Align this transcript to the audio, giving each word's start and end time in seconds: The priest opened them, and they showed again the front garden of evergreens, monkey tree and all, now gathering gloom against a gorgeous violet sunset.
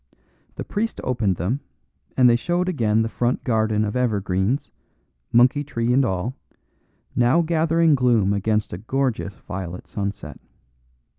The 0.55 0.63
priest 0.63 0.99
opened 1.03 1.35
them, 1.35 1.59
and 2.17 2.27
they 2.27 2.35
showed 2.35 2.67
again 2.67 3.03
the 3.03 3.07
front 3.07 3.43
garden 3.43 3.85
of 3.85 3.95
evergreens, 3.95 4.71
monkey 5.31 5.63
tree 5.63 5.93
and 5.93 6.03
all, 6.03 6.33
now 7.15 7.43
gathering 7.43 7.93
gloom 7.93 8.33
against 8.33 8.73
a 8.73 8.79
gorgeous 8.79 9.35
violet 9.35 9.85
sunset. 9.85 10.39